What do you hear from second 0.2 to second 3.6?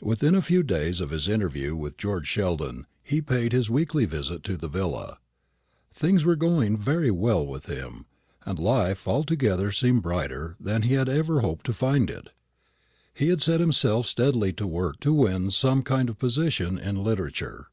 a few days of his interview with George Sheldon he paid